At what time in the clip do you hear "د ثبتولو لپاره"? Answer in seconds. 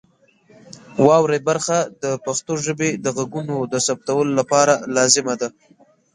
3.73-4.73